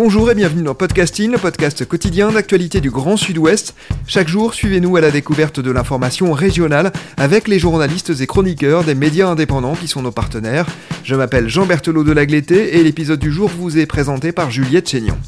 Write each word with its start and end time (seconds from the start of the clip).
Bonjour 0.00 0.30
et 0.30 0.36
bienvenue 0.36 0.62
dans 0.62 0.76
Podcasting, 0.76 1.32
le 1.32 1.38
podcast 1.38 1.84
quotidien 1.84 2.30
d'actualité 2.30 2.80
du 2.80 2.88
Grand 2.88 3.16
Sud-Ouest. 3.16 3.74
Chaque 4.06 4.28
jour, 4.28 4.54
suivez-nous 4.54 4.96
à 4.96 5.00
la 5.00 5.10
découverte 5.10 5.58
de 5.58 5.72
l'information 5.72 6.30
régionale 6.30 6.92
avec 7.16 7.48
les 7.48 7.58
journalistes 7.58 8.12
et 8.20 8.26
chroniqueurs 8.28 8.84
des 8.84 8.94
médias 8.94 9.26
indépendants 9.26 9.74
qui 9.74 9.88
sont 9.88 10.02
nos 10.02 10.12
partenaires. 10.12 10.66
Je 11.02 11.16
m'appelle 11.16 11.48
Jean 11.48 11.66
Berthelot 11.66 12.04
de 12.04 12.12
Lagleté 12.12 12.78
et 12.78 12.84
l'épisode 12.84 13.18
du 13.18 13.32
jour 13.32 13.48
vous 13.48 13.76
est 13.76 13.86
présenté 13.86 14.30
par 14.30 14.52
Juliette 14.52 14.88
Chénion. 14.88 15.18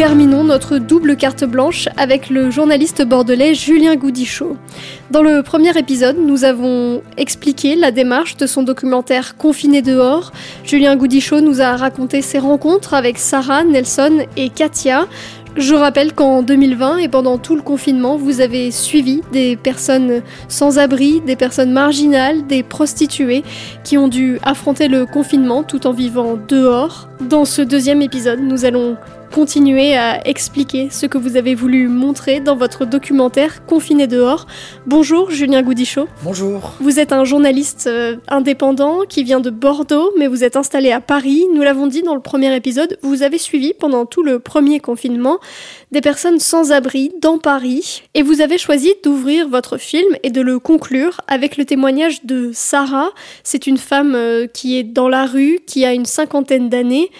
Terminons 0.00 0.44
notre 0.44 0.78
double 0.78 1.14
carte 1.14 1.44
blanche 1.44 1.86
avec 1.98 2.30
le 2.30 2.50
journaliste 2.50 3.04
bordelais 3.04 3.52
Julien 3.52 3.96
Goudichaud. 3.96 4.56
Dans 5.10 5.20
le 5.20 5.42
premier 5.42 5.76
épisode, 5.76 6.16
nous 6.18 6.44
avons 6.44 7.02
expliqué 7.18 7.76
la 7.76 7.90
démarche 7.90 8.38
de 8.38 8.46
son 8.46 8.62
documentaire 8.62 9.36
Confiné 9.36 9.82
dehors. 9.82 10.32
Julien 10.64 10.96
Goudichaud 10.96 11.42
nous 11.42 11.60
a 11.60 11.76
raconté 11.76 12.22
ses 12.22 12.38
rencontres 12.38 12.94
avec 12.94 13.18
Sarah, 13.18 13.62
Nelson 13.62 14.24
et 14.38 14.48
Katia. 14.48 15.06
Je 15.56 15.74
rappelle 15.74 16.14
qu'en 16.14 16.42
2020 16.42 16.96
et 16.96 17.08
pendant 17.08 17.36
tout 17.36 17.54
le 17.54 17.60
confinement, 17.60 18.16
vous 18.16 18.40
avez 18.40 18.70
suivi 18.70 19.20
des 19.32 19.56
personnes 19.56 20.22
sans 20.48 20.78
abri, 20.78 21.20
des 21.20 21.36
personnes 21.36 21.72
marginales, 21.72 22.46
des 22.46 22.62
prostituées 22.62 23.42
qui 23.84 23.98
ont 23.98 24.08
dû 24.08 24.38
affronter 24.44 24.88
le 24.88 25.04
confinement 25.04 25.62
tout 25.62 25.86
en 25.86 25.92
vivant 25.92 26.38
dehors. 26.48 27.10
Dans 27.20 27.44
ce 27.44 27.60
deuxième 27.60 28.00
épisode, 28.00 28.40
nous 28.40 28.64
allons 28.64 28.96
continuer 29.30 29.96
à 29.96 30.26
expliquer 30.26 30.88
ce 30.90 31.06
que 31.06 31.16
vous 31.16 31.36
avez 31.36 31.54
voulu 31.54 31.88
montrer 31.88 32.40
dans 32.40 32.56
votre 32.56 32.84
documentaire 32.84 33.64
Confiné 33.64 34.06
dehors. 34.06 34.46
Bonjour 34.86 35.30
Julien 35.30 35.62
Goudichaud. 35.62 36.08
Bonjour. 36.24 36.74
Vous 36.80 36.98
êtes 36.98 37.12
un 37.12 37.24
journaliste 37.24 37.86
euh, 37.86 38.16
indépendant 38.28 39.02
qui 39.08 39.22
vient 39.22 39.40
de 39.40 39.50
Bordeaux, 39.50 40.12
mais 40.18 40.26
vous 40.26 40.42
êtes 40.42 40.56
installé 40.56 40.90
à 40.90 41.00
Paris. 41.00 41.46
Nous 41.54 41.62
l'avons 41.62 41.86
dit 41.86 42.02
dans 42.02 42.14
le 42.14 42.20
premier 42.20 42.54
épisode, 42.54 42.98
vous 43.02 43.22
avez 43.22 43.38
suivi 43.38 43.72
pendant 43.72 44.04
tout 44.04 44.22
le 44.22 44.40
premier 44.40 44.80
confinement 44.80 45.38
des 45.92 46.00
personnes 46.00 46.40
sans 46.40 46.72
abri 46.72 47.12
dans 47.20 47.38
Paris. 47.38 48.02
Et 48.14 48.22
vous 48.22 48.40
avez 48.40 48.58
choisi 48.58 48.94
d'ouvrir 49.04 49.48
votre 49.48 49.78
film 49.78 50.16
et 50.22 50.30
de 50.30 50.40
le 50.40 50.58
conclure 50.58 51.20
avec 51.28 51.56
le 51.56 51.64
témoignage 51.64 52.24
de 52.24 52.50
Sarah. 52.52 53.10
C'est 53.44 53.66
une 53.66 53.78
femme 53.78 54.14
euh, 54.14 54.46
qui 54.46 54.76
est 54.76 54.84
dans 54.84 55.08
la 55.08 55.26
rue, 55.26 55.60
qui 55.66 55.84
a 55.84 55.92
une 55.92 56.06
cinquantaine 56.06 56.68
d'années. 56.68 57.10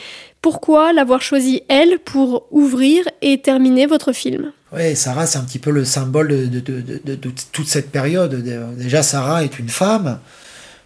Pourquoi 0.42 0.92
l'avoir 0.92 1.20
choisi 1.20 1.62
elle 1.68 1.98
pour 1.98 2.46
ouvrir 2.50 3.04
et 3.20 3.40
terminer 3.42 3.86
votre 3.86 4.12
film? 4.12 4.52
Oui, 4.72 4.96
Sarah, 4.96 5.26
c'est 5.26 5.38
un 5.38 5.44
petit 5.44 5.58
peu 5.58 5.70
le 5.70 5.84
symbole 5.84 6.28
de, 6.28 7.14
toute 7.52 7.68
cette 7.68 7.90
période. 7.90 8.34
Déjà, 8.76 9.02
Sarah 9.02 9.44
est 9.44 9.58
une 9.58 9.68
femme. 9.68 10.18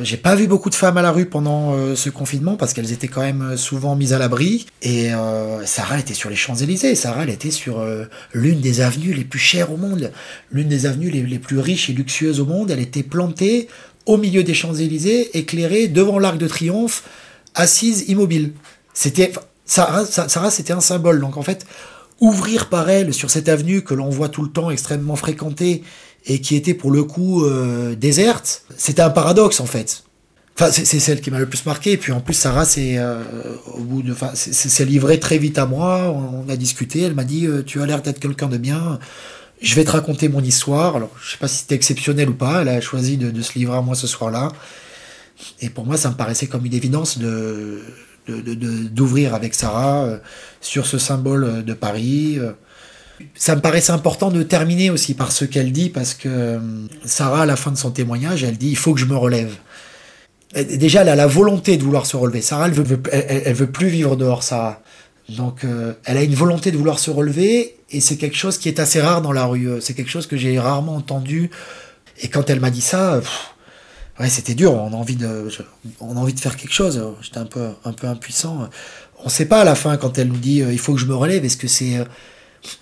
J'ai 0.01 0.17
pas 0.17 0.35
vu 0.35 0.49
beaucoup 0.49 0.71
de 0.71 0.75
femmes 0.75 0.97
à 0.97 1.03
la 1.03 1.13
rue 1.13 1.27
pendant 1.27 1.75
euh, 1.75 1.95
ce 1.95 2.11
confinement 2.11 2.57
parce 2.57 2.73
qu'elles 2.73 2.91
étaient 2.91 3.07
quand 3.07 3.21
même 3.21 3.57
souvent 3.57 3.95
mises 3.95 4.13
à 4.13 4.19
l'abri. 4.19 4.67
Et 4.83 5.15
euh, 5.15 5.65
Sarah 5.67 6.01
était 6.01 6.15
sur 6.15 6.31
les 6.31 6.37
Champs-Élysées. 6.37 6.97
Sarah, 6.97 7.23
elle 7.23 7.31
était 7.31 7.53
sur 7.53 7.79
euh, 7.79 8.07
l'une 8.33 8.61
des 8.61 8.81
avenues 8.81 9.13
les 9.13 9.25
plus 9.25 9.39
chères 9.39 9.73
au 9.73 9.77
monde, 9.77 10.11
l'une 10.51 10.67
des 10.67 10.87
avenues 10.87 11.11
les, 11.11 11.39
plus 11.39 11.61
riches 11.61 11.91
et 11.91 11.93
luxueuses 11.93 12.41
au 12.41 12.45
monde. 12.45 12.73
Elle 12.73 12.81
était 12.81 13.05
plantée 13.05 13.69
au 14.07 14.17
milieu 14.17 14.43
des 14.43 14.55
Champs-Élysées, 14.55 15.39
éclairée 15.39 15.87
devant 15.87 16.19
l'Arc 16.19 16.39
de 16.39 16.49
Triomphe, 16.49 17.05
assise 17.55 18.09
immobile. 18.09 18.53
Sarah, 19.67 20.05
Sarah 20.05 20.51
c'était 20.51 20.73
un 20.73 20.81
symbole. 20.81 21.21
Donc 21.21 21.37
en 21.37 21.43
fait, 21.43 21.67
ouvrir 22.21 22.69
par 22.69 22.89
elle 22.91 23.13
sur 23.13 23.31
cette 23.31 23.49
avenue 23.49 23.83
que 23.83 23.95
l'on 23.95 24.11
voit 24.11 24.29
tout 24.29 24.43
le 24.43 24.51
temps 24.51 24.71
extrêmement 24.71 25.17
fréquentée 25.17 25.83
et 26.27 26.41
qui 26.41 26.57
était 26.57 26.75
pour 26.75 26.91
le 26.91 27.05
coup 27.05 27.45
euh, 27.45 27.95
déserte, 27.95 28.65
c'était 28.77 29.03
un 29.03 29.11
paradoxe 29.11 29.61
en 29.61 29.67
fait. 29.67 30.05
Enfin, 30.57 30.71
c'est 30.71 31.01
celle 31.01 31.21
qui 31.21 31.33
m'a 31.33 31.41
le 31.41 31.49
plus 31.49 31.67
marqué. 31.67 31.93
Et 31.93 31.97
puis 31.97 32.13
en 32.13 32.21
plus, 32.21 32.35
Sarah, 32.35 32.65
c'est 32.65 32.97
euh, 32.97 33.25
au 33.75 33.81
bout 33.81 34.03
de, 34.03 34.13
enfin, 34.13 34.31
c'est 34.35 34.85
livré 34.85 35.19
très 35.19 35.37
vite 35.37 35.59
à 35.59 35.67
moi. 35.67 36.15
On, 36.15 36.45
on 36.47 36.49
a 36.49 36.57
discuté. 36.57 37.03
Elle 37.03 37.15
m'a 37.15 37.25
dit, 37.25 37.47
euh, 37.47 37.65
tu 37.65 37.83
as 37.83 37.87
l'air 37.87 38.03
d'être 38.03 38.21
quelqu'un 38.21 38.47
de 38.47 38.57
bien. 38.57 39.01
Je 39.61 39.75
vais 39.75 39.83
te 39.85 39.91
raconter 39.91 40.29
mon 40.29 40.43
histoire. 40.43 40.95
Alors, 40.95 41.11
je 41.21 41.33
sais 41.33 41.39
pas 41.39 41.49
si 41.49 41.57
c'était 41.59 41.75
exceptionnel 41.75 42.29
ou 42.29 42.35
pas. 42.35 42.63
Elle 42.63 42.69
a 42.69 42.81
choisi 42.81 43.17
de, 43.17 43.33
de 43.33 43.43
se 43.43 43.59
livrer 43.59 43.77
à 43.77 43.81
moi 43.81 43.97
ce 43.97 44.07
soir-là. 44.07 44.53
Et 45.61 45.71
pour 45.71 45.87
moi, 45.87 45.97
ça 45.97 46.11
me 46.11 46.15
paraissait 46.15 46.47
comme 46.47 46.65
une 46.65 46.75
évidence 46.75 47.19
de 47.19 47.81
d'ouvrir 48.27 49.35
avec 49.35 49.55
Sarah 49.55 50.05
euh, 50.05 50.19
sur 50.61 50.87
ce 50.87 50.99
symbole 50.99 51.65
de 51.65 51.75
Paris. 51.75 52.39
Euh. 52.39 52.53
Ça 53.35 53.55
me 53.55 53.61
paraissait 53.61 53.93
important 53.93 54.31
de 54.31 54.43
terminer 54.43 54.91
aussi 54.91 55.15
par 55.15 55.33
ce 55.33 55.45
qu'elle 55.45 55.73
dit, 55.73 55.91
parce 55.91 56.15
que 56.15 56.29
euh, 56.29 56.59
Sarah, 57.05 57.43
à 57.43 57.47
la 57.47 57.57
fin 57.57 57.71
de 57.71 57.77
son 57.77 57.91
témoignage, 57.91 58.43
elle 58.43 58.57
dit 58.57 58.71
il 58.71 58.77
faut 58.77 58.95
que 58.95 59.01
je 59.01 59.07
me 59.07 59.17
relève. 59.17 59.55
Déjà, 60.55 61.03
elle 61.03 61.09
a 61.09 61.17
la 61.17 61.27
volonté 61.27 61.77
de 61.77 61.83
vouloir 61.83 62.07
se 62.07 62.17
relever. 62.17 62.41
Sarah, 62.41 62.67
elle 62.67 62.75
veut, 62.75 63.03
elle, 63.11 63.55
veut 63.55 63.71
plus 63.71 63.89
vivre 63.89 64.17
dehors, 64.17 64.43
Sarah. 64.43 64.83
Donc, 65.29 65.65
euh, 65.65 65.95
elle 66.05 66.17
a 66.17 66.23
une 66.23 66.35
volonté 66.35 66.71
de 66.71 66.77
vouloir 66.77 66.99
se 67.01 67.11
relever, 67.11 67.77
et 67.91 68.01
c'est 68.01 68.17
quelque 68.17 68.37
chose 68.37 68.59
qui 68.59 68.69
est 68.69 68.79
assez 68.79 69.01
rare 69.01 69.21
dans 69.21 69.33
la 69.33 69.47
rue. 69.47 69.69
C'est 69.81 69.95
quelque 69.95 70.11
chose 70.11 70.27
que 70.27 70.37
j'ai 70.37 70.59
rarement 70.59 70.97
entendu. 70.97 71.51
Et 72.21 72.29
quand 72.29 72.51
elle 72.51 72.61
m'a 72.61 72.71
dit 72.71 72.81
ça, 72.81 73.21
ouais, 74.21 74.29
c'était 74.29 74.55
dur. 74.55 74.73
On 74.73 74.93
a 74.93 74.97
envie 74.97 75.17
de, 75.17 75.49
on 76.01 76.17
a 76.17 76.21
envie 76.21 76.35
de 76.35 76.41
faire 76.41 76.57
quelque 76.57 76.73
chose. 76.73 77.03
J'étais 77.21 77.39
un 77.39 77.47
peu, 77.47 77.69
un 77.85 77.93
peu 77.93 78.07
impuissant. 78.07 78.69
On 79.25 79.29
sait 79.29 79.47
pas 79.47 79.61
à 79.61 79.65
la 79.65 79.75
fin 79.75 79.97
quand 79.97 80.19
elle 80.19 80.29
nous 80.29 80.37
dit, 80.37 80.63
euh, 80.63 80.73
il 80.73 80.79
faut 80.79 80.95
que 80.95 81.01
je 81.01 81.07
me 81.07 81.15
relève. 81.15 81.45
Est-ce 81.45 81.57
que 81.57 81.69
c'est 81.69 81.99
euh, 81.99 82.05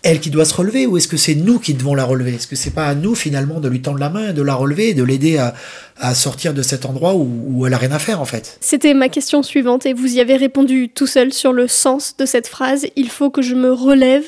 elle 0.03 0.21
qui 0.21 0.31
doit 0.31 0.45
se 0.45 0.55
relever 0.55 0.87
ou 0.87 0.97
est-ce 0.97 1.09
que 1.09 1.17
c'est 1.17 1.35
nous 1.35 1.59
qui 1.59 1.75
devons 1.75 1.95
la 1.95 2.05
relever? 2.05 2.35
Est-ce 2.35 2.47
que 2.47 2.57
c'est 2.57 2.71
pas 2.71 2.87
à 2.87 2.95
nous 2.95 3.15
finalement 3.15 3.61
de 3.61 3.69
lui 3.69 3.83
tendre 3.83 3.99
la 3.99 4.11
main, 4.11 4.33
de 4.33 4.43
la 4.43 4.55
relever, 4.55 4.95
de 4.95 5.03
l'aider 5.03 5.39
à, 5.39 5.55
à, 5.99 6.15
sortir 6.15 6.55
de 6.55 6.63
cet 6.63 6.87
endroit 6.87 7.15
où, 7.15 7.29
où, 7.47 7.67
elle 7.67 7.75
a 7.75 7.79
rien 7.79 7.93
à 7.93 7.99
faire 7.99 8.21
en 8.21 8.25
fait? 8.25 8.59
C'était 8.61 8.95
ma 8.95 9.09
question 9.09 9.43
suivante 9.43 9.87
et 9.87 9.93
vous 9.93 10.17
y 10.17 10.21
avez 10.21 10.37
répondu 10.37 10.89
tout 10.89 11.07
seul 11.07 11.33
sur 11.33 11.53
le 11.53 11.69
sens 11.69 12.17
de 12.17 12.27
cette 12.27 12.49
phrase. 12.49 12.87
Il 12.97 13.09
faut 13.09 13.31
que 13.31 13.43
je 13.43 13.55
me 13.55 13.73
relève. 13.73 14.25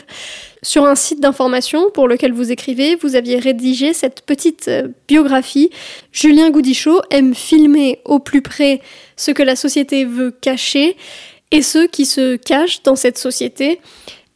Sur 0.63 0.87
un 0.87 0.95
site 0.95 1.21
d'information 1.21 1.91
pour 1.93 2.09
lequel 2.09 2.33
vous 2.33 2.51
écrivez, 2.51 2.97
vous 2.97 3.17
aviez 3.17 3.39
rédigé 3.39 3.93
cette 3.93 4.23
petite 4.23 4.69
euh, 4.69 4.89
biographie. 5.07 5.69
Julien 6.11 6.51
Goudichaud 6.51 7.03
aime 7.11 7.35
filmer 7.35 8.01
au 8.07 8.19
plus 8.19 8.41
près 8.41 8.81
ce 9.17 9.31
que 9.31 9.43
la 9.43 9.57
société 9.57 10.07
veut 10.07 10.31
cacher 10.31 10.97
et 11.51 11.61
ceux 11.61 11.87
qui 11.87 12.07
se 12.07 12.37
cachent 12.37 12.83
dans 12.83 12.97
cette 12.97 13.19
société. 13.19 13.79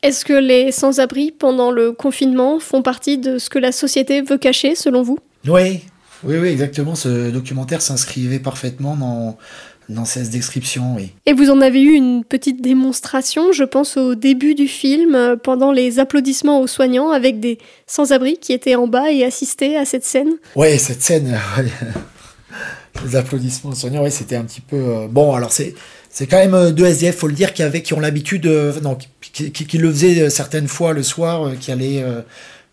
Est-ce 0.02 0.24
que 0.24 0.32
les 0.32 0.70
sans-abri 0.70 1.32
pendant 1.32 1.70
le 1.72 1.92
confinement 1.92 2.60
font 2.60 2.82
partie 2.82 3.18
de 3.18 3.38
ce 3.38 3.50
que 3.50 3.58
la 3.58 3.72
société 3.72 4.22
veut 4.22 4.38
cacher 4.38 4.76
selon 4.76 5.02
vous? 5.02 5.18
Oui, 5.46 5.80
oui, 6.24 6.36
oui, 6.38 6.48
exactement. 6.48 6.94
Ce 6.94 7.30
documentaire 7.30 7.82
s'inscrivait 7.82 8.38
parfaitement 8.38 8.96
dans, 8.96 9.36
dans 9.88 10.04
cette 10.04 10.30
description, 10.30 10.94
oui. 10.96 11.12
Et 11.26 11.32
vous 11.32 11.50
en 11.50 11.60
avez 11.60 11.82
eu 11.82 11.92
une 11.92 12.22
petite 12.22 12.60
démonstration, 12.60 13.52
je 13.52 13.64
pense 13.64 13.96
au 13.96 14.14
début 14.14 14.54
du 14.54 14.68
film, 14.68 15.36
pendant 15.42 15.72
les 15.72 15.98
applaudissements 15.98 16.60
aux 16.60 16.66
soignants, 16.66 17.10
avec 17.10 17.40
des 17.40 17.58
sans-abri 17.86 18.38
qui 18.38 18.52
étaient 18.52 18.76
en 18.76 18.86
bas 18.86 19.10
et 19.10 19.24
assistaient 19.24 19.76
à 19.76 19.84
cette 19.84 20.04
scène? 20.04 20.34
Oui, 20.54 20.78
cette 20.78 21.02
scène, 21.02 21.36
les 23.04 23.16
applaudissements 23.16 23.70
aux 23.70 23.74
soignants, 23.74 24.04
oui, 24.04 24.12
c'était 24.12 24.36
un 24.36 24.44
petit 24.44 24.60
peu... 24.60 24.76
Euh, 24.76 25.08
bon, 25.08 25.34
alors 25.34 25.52
c'est... 25.52 25.74
C'est 26.18 26.26
quand 26.26 26.38
même 26.44 26.72
deux 26.72 26.84
SDF, 26.84 27.14
faut 27.14 27.28
le 27.28 27.32
dire, 27.32 27.54
qui, 27.54 27.62
avaient, 27.62 27.80
qui 27.80 27.94
ont 27.94 28.00
l'habitude, 28.00 28.46
euh, 28.46 28.72
non, 28.80 28.96
qui, 28.96 29.78
le 29.78 29.88
faisaient 29.88 30.30
certaines 30.30 30.66
fois 30.66 30.92
le 30.92 31.04
soir, 31.04 31.46
euh, 31.46 31.54
qui 31.54 31.70
allaient 31.70 32.02
euh, 32.02 32.22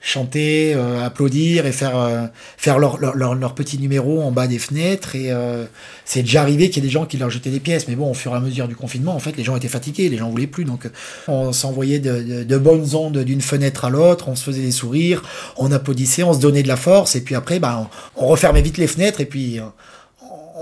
chanter, 0.06 0.74
euh, 0.76 1.04
applaudir 1.04 1.66
et 1.66 1.72
faire, 1.72 1.98
euh, 1.98 2.26
faire 2.58 2.78
leur, 2.78 2.98
leur, 3.00 3.36
leur, 3.36 3.56
petit 3.56 3.80
numéro 3.80 4.22
en 4.22 4.32
bas 4.32 4.46
des 4.46 4.60
fenêtres. 4.60 5.16
Et 5.16 5.32
euh, 5.32 5.66
c'est 6.06 6.22
déjà 6.22 6.42
arrivé 6.42 6.70
qu'il 6.70 6.84
y 6.84 6.86
ait 6.86 6.90
des 6.90 6.94
gens 6.94 7.06
qui 7.06 7.18
leur 7.18 7.32
jetaient 7.32 7.50
des 7.50 7.60
pièces. 7.60 7.88
Mais 7.88 7.96
bon, 7.96 8.12
au 8.12 8.14
fur 8.14 8.32
et 8.32 8.36
à 8.36 8.40
mesure 8.40 8.68
du 8.68 8.76
confinement, 8.76 9.16
en 9.16 9.20
fait, 9.20 9.36
les 9.36 9.44
gens 9.44 9.56
étaient 9.56 9.68
fatigués, 9.68 10.10
les 10.10 10.18
gens 10.18 10.30
voulaient 10.30 10.46
plus. 10.48 10.64
Donc 10.64 10.88
on 11.28 11.52
s'envoyait 11.54 12.00
de, 12.00 12.58
bonnes 12.58 12.96
ondes 12.96 13.18
d'une 13.18 13.42
fenêtre 13.42 13.86
à 13.86 13.90
l'autre, 13.90 14.28
on 14.28 14.36
se 14.36 14.44
faisait 14.44 14.62
des 14.62 14.72
sourires, 14.72 15.24
on 15.58 15.72
applaudissait, 15.72 16.24
on 16.24 16.34
se 16.34 16.40
donnait 16.40 16.64
de 16.64 16.68
la 16.68 16.78
force. 16.78 17.16
Et 17.16 17.22
puis 17.22 17.34
après, 17.34 17.60
bah, 17.60 17.90
on, 18.16 18.26
on 18.26 18.28
refermait 18.28 18.62
vite 18.62 18.78
les 18.78 18.88
fenêtres 18.88 19.22
et 19.22 19.26
puis 19.26 19.60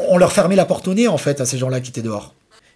on 0.10 0.18
leur 0.18 0.32
fermait 0.32 0.56
la 0.56 0.66
porte 0.66 0.88
au 0.88 0.94
nez, 0.94 1.10
en 1.10 1.18
fait, 1.18 1.42
à 1.42 1.46
ces 1.46 1.58
gens-là 1.58 1.82
qui 1.82 1.90
étaient 1.90 2.02
dehors. 2.02 2.34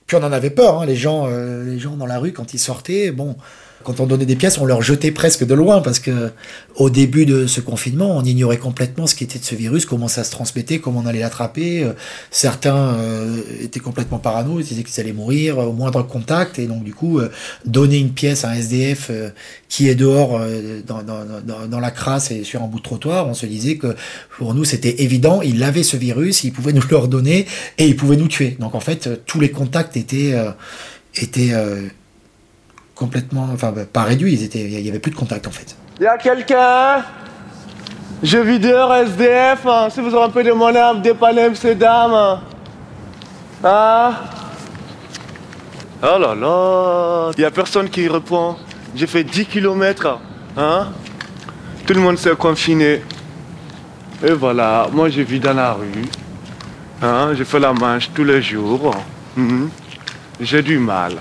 Puis 0.07 0.15
on 0.15 0.23
en 0.23 0.31
avait 0.31 0.49
peur, 0.49 0.79
hein, 0.79 0.85
les 0.85 0.95
gens, 0.95 1.27
euh, 1.27 1.65
les 1.65 1.79
gens 1.79 1.97
dans 1.97 2.05
la 2.05 2.17
rue 2.17 2.31
quand 2.31 2.53
ils 2.53 2.59
sortaient. 2.59 3.11
Bon, 3.11 3.35
quand 3.87 4.01
on 4.01 4.05
donnait 4.05 4.25
des 4.25 4.35
pièces, 4.35 4.57
on 4.57 4.65
leur 4.65 4.81
jetait 4.81 5.11
presque 5.11 5.45
de 5.45 5.53
loin 5.53 5.79
parce 5.79 5.99
que 5.99 6.31
au 6.75 6.89
début 6.89 7.25
de 7.25 7.47
ce 7.47 7.61
confinement, 7.61 8.17
on 8.17 8.21
ignorait 8.21 8.57
complètement 8.57 9.07
ce 9.07 9.15
qui 9.15 9.23
était 9.23 9.39
de 9.39 9.45
ce 9.45 9.55
virus, 9.55 9.85
comment 9.85 10.09
ça 10.09 10.25
se 10.25 10.31
transmettait, 10.31 10.79
comment 10.79 11.03
on 11.05 11.05
allait 11.05 11.21
l'attraper. 11.21 11.85
Euh, 11.85 11.93
certains 12.29 12.95
euh, 12.95 13.37
étaient 13.61 13.79
complètement 13.79 14.19
parano, 14.19 14.59
ils 14.59 14.65
disaient 14.65 14.83
qu'ils 14.83 14.99
allaient 14.99 15.13
mourir 15.13 15.59
au 15.59 15.71
moindre 15.71 16.03
contact 16.03 16.59
et 16.59 16.67
donc 16.67 16.83
du 16.83 16.93
coup 16.93 17.19
euh, 17.19 17.31
donner 17.65 17.97
une 17.97 18.11
pièce 18.11 18.43
à 18.43 18.49
un 18.49 18.55
SDF 18.55 19.09
qui 19.69 19.87
est 19.87 19.95
dehors 19.95 20.41
dans, 20.85 21.79
la 21.79 21.91
crasse 21.91 22.29
et 22.31 22.43
sur 22.43 22.63
un 22.63 22.67
bout 22.67 22.79
de 22.79 22.83
trottoir, 22.83 23.29
on 23.29 23.33
se 23.33 23.45
disait 23.45 23.77
que 23.77 23.95
pour 24.37 24.53
nous 24.53 24.65
c'était 24.65 25.01
évident, 25.01 25.41
il 25.41 25.63
avait 25.63 25.83
ce 25.83 25.95
virus, 25.95 26.43
il 26.43 26.51
pouvait 26.51 26.73
nous 26.73 26.83
le 26.89 26.97
redonner 26.97 27.47
et 27.77 27.87
il 27.87 27.95
pouvait 27.95 28.17
nous 28.17 28.27
tuer. 28.27 28.57
Donc 28.59 28.75
en 28.75 28.81
fait 28.81 29.25
tous 29.25 29.39
les 29.39 29.49
contacts 29.49 29.95
étaient 29.95 30.35
complètement, 32.97 33.47
enfin 33.53 33.73
pas 33.91 34.03
réduit, 34.03 34.33
il 34.35 34.81
n'y 34.81 34.89
avait 34.89 34.99
plus 34.99 35.11
de 35.11 35.15
contact 35.15 35.47
en 35.47 35.51
fait. 35.51 35.75
Y 35.99 36.05
a 36.07 36.17
quelqu'un? 36.17 37.03
Je 38.23 38.37
videur 38.39 38.93
SDF, 38.93 39.65
hein, 39.67 39.87
si 39.91 40.01
vous 40.01 40.13
aurez 40.15 40.25
un 40.25 40.29
peu 40.29 40.43
de 40.43 40.51
monnaie 40.51 40.81
dépanner 41.03 41.53
ces 41.53 41.75
dames. 41.75 42.39
Hein 43.63 44.11
Oh 46.01 46.17
là 46.19 46.35
là, 46.35 47.31
il 47.35 47.39
n'y 47.39 47.45
a 47.45 47.51
personne 47.51 47.89
qui 47.89 48.07
répond. 48.07 48.55
J'ai 48.95 49.07
fait 49.07 49.23
10 49.23 49.45
km. 49.45 50.19
Hein 50.55 50.87
Tout 51.85 51.93
le 51.93 52.01
monde 52.01 52.17
s'est 52.17 52.35
confiné. 52.35 53.01
Et 54.23 54.31
voilà, 54.31 54.87
moi 54.91 55.09
je 55.09 55.21
vis 55.21 55.39
dans 55.39 55.53
la 55.53 55.73
rue. 55.73 56.05
Hein 57.01 57.33
je 57.35 57.43
fais 57.43 57.59
la 57.59 57.73
manche 57.73 58.09
tous 58.13 58.23
les 58.23 58.41
jours. 58.41 58.95
Mhm. 59.35 59.69
J'ai 60.39 60.61
du 60.63 60.79
mal. 60.79 61.13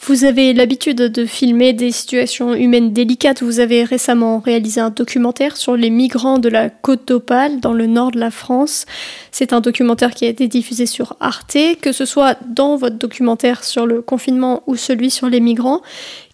Vous 0.00 0.24
avez 0.24 0.54
l'habitude 0.54 0.96
de 0.96 1.26
filmer 1.26 1.74
des 1.74 1.92
situations 1.92 2.54
humaines 2.54 2.94
délicates. 2.94 3.42
Vous 3.42 3.60
avez 3.60 3.84
récemment 3.84 4.38
réalisé 4.40 4.80
un 4.80 4.88
documentaire 4.88 5.56
sur 5.58 5.76
les 5.76 5.90
migrants 5.90 6.38
de 6.38 6.48
la 6.48 6.70
côte 6.70 7.06
d'Opale 7.06 7.60
dans 7.60 7.74
le 7.74 7.86
nord 7.86 8.10
de 8.10 8.18
la 8.18 8.30
France. 8.30 8.86
C'est 9.30 9.52
un 9.52 9.60
documentaire 9.60 10.14
qui 10.14 10.24
a 10.24 10.28
été 10.28 10.48
diffusé 10.48 10.86
sur 10.86 11.16
Arte. 11.20 11.58
Que 11.82 11.92
ce 11.92 12.06
soit 12.06 12.38
dans 12.48 12.76
votre 12.76 12.96
documentaire 12.96 13.64
sur 13.64 13.86
le 13.86 14.00
confinement 14.00 14.62
ou 14.66 14.76
celui 14.76 15.10
sur 15.10 15.28
les 15.28 15.40
migrants, 15.40 15.82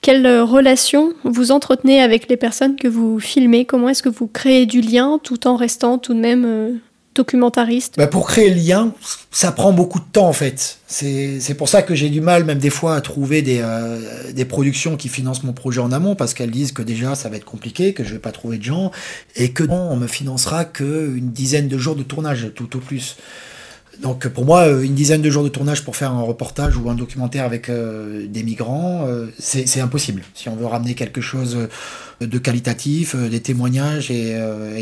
quelle 0.02 0.40
relation 0.40 1.12
vous 1.24 1.50
entretenez 1.50 2.00
avec 2.00 2.28
les 2.28 2.36
personnes 2.36 2.76
que 2.76 2.86
vous 2.86 3.18
filmez? 3.18 3.64
Comment 3.64 3.88
est-ce 3.88 4.04
que 4.04 4.08
vous 4.08 4.28
créez 4.28 4.66
du 4.66 4.80
lien 4.80 5.18
tout 5.22 5.48
en 5.48 5.56
restant 5.56 5.98
tout 5.98 6.14
de 6.14 6.20
même 6.20 6.44
euh, 6.46 6.74
documentariste 7.14 7.94
bah 7.96 8.06
Pour 8.06 8.26
créer 8.26 8.50
le 8.50 8.60
lien, 8.60 8.92
ça 9.30 9.52
prend 9.52 9.72
beaucoup 9.72 9.98
de 9.98 10.04
temps 10.04 10.28
en 10.28 10.32
fait. 10.32 10.78
C'est 10.86 11.56
pour 11.56 11.68
ça 11.68 11.82
que 11.82 11.94
j'ai 11.94 12.08
du 12.08 12.20
mal 12.20 12.44
même 12.44 12.58
des 12.58 12.70
fois 12.70 12.94
à 12.94 13.00
trouver 13.00 13.42
des, 13.42 13.60
euh, 13.62 14.32
des 14.32 14.44
productions 14.44 14.96
qui 14.96 15.08
financent 15.08 15.42
mon 15.42 15.52
projet 15.52 15.80
en 15.80 15.92
amont 15.92 16.14
parce 16.14 16.34
qu'elles 16.34 16.50
disent 16.50 16.72
que 16.72 16.82
déjà 16.82 17.14
ça 17.14 17.28
va 17.28 17.36
être 17.36 17.44
compliqué, 17.44 17.92
que 17.92 18.04
je 18.04 18.12
vais 18.12 18.18
pas 18.18 18.32
trouver 18.32 18.58
de 18.58 18.62
gens 18.62 18.90
et 19.36 19.52
que 19.52 19.64
non, 19.64 19.88
on 19.90 19.96
me 19.96 20.06
financera 20.06 20.64
qu'une 20.64 21.30
dizaine 21.30 21.68
de 21.68 21.78
jours 21.78 21.96
de 21.96 22.02
tournage 22.02 22.52
tout 22.54 22.76
au 22.76 22.80
plus. 22.80 23.16
Donc 24.00 24.28
pour 24.28 24.44
moi, 24.44 24.68
une 24.68 24.94
dizaine 24.94 25.22
de 25.22 25.30
jours 25.30 25.42
de 25.42 25.48
tournage 25.48 25.84
pour 25.84 25.96
faire 25.96 26.12
un 26.12 26.22
reportage 26.22 26.76
ou 26.76 26.88
un 26.88 26.94
documentaire 26.94 27.44
avec 27.44 27.68
euh, 27.68 28.26
des 28.28 28.44
migrants, 28.44 29.06
euh, 29.08 29.26
c'est 29.38 29.80
impossible. 29.80 30.22
Si 30.34 30.48
on 30.48 30.54
veut 30.54 30.66
ramener 30.66 30.94
quelque 30.94 31.20
chose 31.20 31.68
de 32.20 32.38
qualitatif, 32.38 33.16
des 33.16 33.40
témoignages 33.40 34.10
et, 34.12 34.36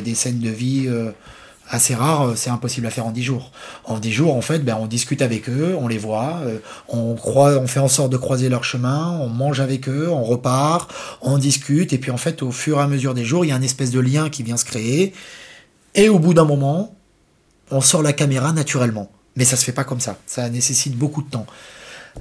des 0.04 0.14
scènes 0.14 0.40
de 0.40 0.50
vie 0.50 0.88
assez 1.68 1.94
rare, 1.94 2.28
euh, 2.28 2.34
c'est 2.36 2.50
impossible 2.50 2.86
à 2.86 2.90
faire 2.90 3.06
en 3.06 3.10
10 3.10 3.22
jours. 3.22 3.50
En 3.84 3.98
10 3.98 4.12
jours, 4.12 4.36
en 4.36 4.40
fait, 4.40 4.60
ben, 4.60 4.76
on 4.80 4.86
discute 4.86 5.22
avec 5.22 5.48
eux, 5.48 5.76
on 5.78 5.88
les 5.88 5.98
voit, 5.98 6.40
euh, 6.44 6.58
on, 6.88 7.14
croit, 7.14 7.58
on 7.58 7.66
fait 7.66 7.80
en 7.80 7.88
sorte 7.88 8.10
de 8.10 8.16
croiser 8.16 8.48
leur 8.48 8.64
chemin, 8.64 9.18
on 9.20 9.28
mange 9.28 9.60
avec 9.60 9.88
eux, 9.88 10.08
on 10.10 10.22
repart, 10.22 10.92
on 11.22 11.38
discute, 11.38 11.92
et 11.92 11.98
puis 11.98 12.10
en 12.10 12.16
fait, 12.16 12.42
au 12.42 12.50
fur 12.50 12.78
et 12.78 12.82
à 12.82 12.86
mesure 12.86 13.14
des 13.14 13.24
jours, 13.24 13.44
il 13.44 13.48
y 13.48 13.52
a 13.52 13.56
une 13.56 13.64
espèce 13.64 13.90
de 13.90 14.00
lien 14.00 14.30
qui 14.30 14.42
vient 14.42 14.56
se 14.56 14.64
créer, 14.64 15.12
et 15.94 16.08
au 16.08 16.18
bout 16.18 16.34
d'un 16.34 16.44
moment, 16.44 16.94
on 17.70 17.80
sort 17.80 18.02
la 18.02 18.12
caméra 18.12 18.52
naturellement. 18.52 19.10
Mais 19.34 19.44
ça 19.44 19.56
se 19.56 19.64
fait 19.64 19.72
pas 19.72 19.84
comme 19.84 20.00
ça, 20.00 20.16
ça 20.26 20.48
nécessite 20.48 20.96
beaucoup 20.96 21.22
de 21.22 21.30
temps. 21.30 21.46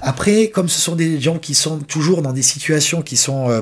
Après, 0.02 0.50
comme 0.50 0.68
ce 0.68 0.82
sont 0.82 0.96
des 0.96 1.22
gens 1.22 1.38
qui 1.38 1.56
sont 1.56 1.80
toujours 1.80 2.22
dans 2.22 2.34
des 2.34 2.42
situations 2.42 3.02
qui 3.02 3.16
sont... 3.16 3.50
Euh, 3.50 3.62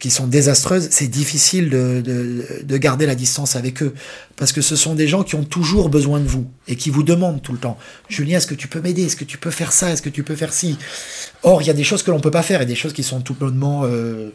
qui 0.00 0.10
sont 0.10 0.26
désastreuses, 0.26 0.88
c'est 0.90 1.08
difficile 1.08 1.70
de, 1.70 2.02
de, 2.04 2.44
de, 2.62 2.76
garder 2.76 3.06
la 3.06 3.14
distance 3.14 3.56
avec 3.56 3.82
eux. 3.82 3.94
Parce 4.36 4.52
que 4.52 4.60
ce 4.60 4.76
sont 4.76 4.94
des 4.94 5.08
gens 5.08 5.22
qui 5.22 5.34
ont 5.34 5.44
toujours 5.44 5.88
besoin 5.88 6.20
de 6.20 6.26
vous 6.26 6.46
et 6.66 6.76
qui 6.76 6.90
vous 6.90 7.02
demandent 7.02 7.42
tout 7.42 7.52
le 7.52 7.58
temps. 7.58 7.78
Julien, 8.08 8.38
est-ce 8.38 8.46
que 8.46 8.54
tu 8.54 8.68
peux 8.68 8.80
m'aider? 8.80 9.04
Est-ce 9.04 9.16
que 9.16 9.24
tu 9.24 9.38
peux 9.38 9.50
faire 9.50 9.72
ça? 9.72 9.90
Est-ce 9.90 10.02
que 10.02 10.08
tu 10.08 10.22
peux 10.22 10.36
faire 10.36 10.52
ci? 10.52 10.78
Or, 11.42 11.62
il 11.62 11.66
y 11.66 11.70
a 11.70 11.74
des 11.74 11.84
choses 11.84 12.02
que 12.02 12.10
l'on 12.10 12.20
peut 12.20 12.30
pas 12.30 12.42
faire 12.42 12.62
et 12.62 12.66
des 12.66 12.74
choses 12.74 12.92
qui 12.92 13.02
sont 13.02 13.20
tout 13.20 13.34
bonnement 13.34 13.82
euh, 13.84 14.30